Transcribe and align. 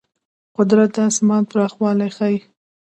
قدرت 0.57 0.89
د 0.95 0.97
آسمان 1.09 1.41
پراخوالی 1.51 2.09
ښيي. 2.17 2.37